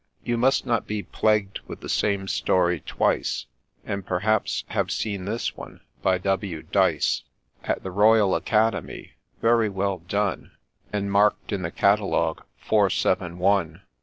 You 0.23 0.35
must 0.35 0.65
not 0.65 0.87
be 0.87 1.03
plagued 1.03 1.59
with 1.67 1.81
the 1.81 1.87
same 1.87 2.27
story 2.27 2.79
twice, 2.79 3.45
And 3.85 4.03
perhaps 4.03 4.63
have 4.69 4.89
seen 4.89 5.25
this 5.25 5.55
one, 5.55 5.81
by 6.01 6.17
W. 6.17 6.63
DYCE, 6.63 7.21
At 7.63 7.83
the 7.83 7.91
Royal 7.91 8.33
Academy, 8.33 9.11
very 9.43 9.69
well 9.69 9.99
done, 9.99 10.53
And 10.91 11.11
mark'd 11.11 11.53
in 11.53 11.61
the 11.61 11.69
catalogue 11.69 12.43
Four, 12.57 12.89
seven, 12.89 13.37
one. 13.37 13.83